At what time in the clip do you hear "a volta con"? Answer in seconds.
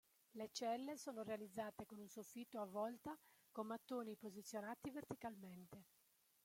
2.59-3.67